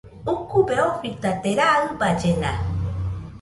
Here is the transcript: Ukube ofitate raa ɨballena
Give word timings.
Ukube 0.33 0.75
ofitate 0.89 1.51
raa 1.59 1.77
ɨballena 1.89 2.51